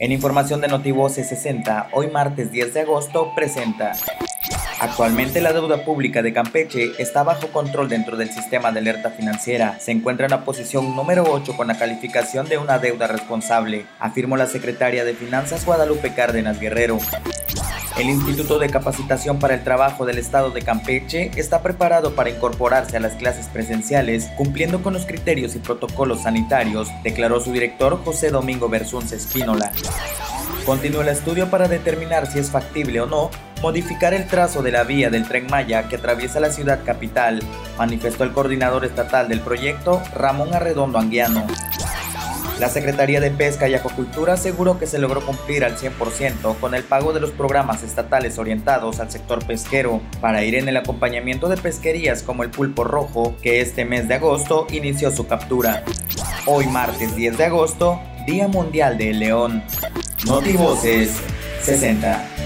En 0.00 0.12
información 0.12 0.60
de 0.60 0.68
Notivoce 0.68 1.24
60, 1.24 1.88
hoy 1.92 2.06
martes 2.06 2.52
10 2.52 2.72
de 2.72 2.80
agosto, 2.82 3.32
presenta. 3.34 3.94
Actualmente 4.78 5.40
la 5.40 5.52
deuda 5.52 5.84
pública 5.84 6.22
de 6.22 6.32
Campeche 6.32 6.92
está 6.98 7.24
bajo 7.24 7.48
control 7.48 7.88
dentro 7.88 8.16
del 8.16 8.30
sistema 8.30 8.70
de 8.70 8.78
alerta 8.78 9.10
financiera. 9.10 9.76
Se 9.80 9.90
encuentra 9.90 10.26
en 10.26 10.30
la 10.30 10.44
posición 10.44 10.94
número 10.94 11.24
8 11.28 11.56
con 11.56 11.66
la 11.66 11.76
calificación 11.76 12.48
de 12.48 12.58
una 12.58 12.78
deuda 12.78 13.08
responsable, 13.08 13.86
afirmó 13.98 14.36
la 14.36 14.46
secretaria 14.46 15.04
de 15.04 15.14
Finanzas 15.14 15.66
Guadalupe 15.66 16.14
Cárdenas 16.14 16.60
Guerrero. 16.60 16.98
El 17.98 18.10
Instituto 18.10 18.60
de 18.60 18.70
Capacitación 18.70 19.40
para 19.40 19.54
el 19.54 19.64
Trabajo 19.64 20.06
del 20.06 20.18
Estado 20.18 20.52
de 20.52 20.62
Campeche 20.62 21.32
está 21.34 21.62
preparado 21.62 22.14
para 22.14 22.30
incorporarse 22.30 22.96
a 22.96 23.00
las 23.00 23.14
clases 23.14 23.48
presenciales 23.48 24.28
cumpliendo 24.36 24.84
con 24.84 24.92
los 24.92 25.04
criterios 25.04 25.56
y 25.56 25.58
protocolos 25.58 26.22
sanitarios, 26.22 26.88
declaró 27.02 27.40
su 27.40 27.50
director 27.50 28.00
José 28.04 28.30
Domingo 28.30 28.68
Bersunce 28.68 29.16
Espínola. 29.16 29.72
Continúa 30.64 31.02
el 31.02 31.08
estudio 31.08 31.50
para 31.50 31.66
determinar 31.66 32.30
si 32.30 32.38
es 32.38 32.50
factible 32.50 33.00
o 33.00 33.06
no 33.06 33.30
modificar 33.62 34.14
el 34.14 34.28
trazo 34.28 34.62
de 34.62 34.70
la 34.70 34.84
vía 34.84 35.10
del 35.10 35.26
tren 35.26 35.48
Maya 35.50 35.88
que 35.88 35.96
atraviesa 35.96 36.38
la 36.38 36.52
ciudad 36.52 36.84
capital, 36.84 37.42
manifestó 37.76 38.22
el 38.22 38.32
coordinador 38.32 38.84
estatal 38.84 39.28
del 39.28 39.40
proyecto, 39.40 40.00
Ramón 40.14 40.54
Arredondo 40.54 41.00
Anguiano. 41.00 41.44
La 42.58 42.68
Secretaría 42.68 43.20
de 43.20 43.30
Pesca 43.30 43.68
y 43.68 43.74
Acuacultura 43.74 44.32
aseguró 44.32 44.80
que 44.80 44.88
se 44.88 44.98
logró 44.98 45.24
cumplir 45.24 45.64
al 45.64 45.76
100% 45.76 46.58
con 46.58 46.74
el 46.74 46.82
pago 46.82 47.12
de 47.12 47.20
los 47.20 47.30
programas 47.30 47.84
estatales 47.84 48.36
orientados 48.36 48.98
al 48.98 49.12
sector 49.12 49.46
pesquero 49.46 50.00
para 50.20 50.42
ir 50.42 50.56
en 50.56 50.68
el 50.68 50.76
acompañamiento 50.76 51.48
de 51.48 51.56
pesquerías 51.56 52.24
como 52.24 52.42
el 52.42 52.50
pulpo 52.50 52.82
rojo, 52.82 53.36
que 53.42 53.60
este 53.60 53.84
mes 53.84 54.08
de 54.08 54.14
agosto 54.14 54.66
inició 54.72 55.12
su 55.12 55.28
captura. 55.28 55.84
Hoy 56.46 56.66
martes 56.66 57.14
10 57.14 57.38
de 57.38 57.44
agosto, 57.44 58.00
Día 58.26 58.48
Mundial 58.48 58.98
del 58.98 59.20
León. 59.20 59.62
Notivoces 60.26 61.12
60. 61.62 62.37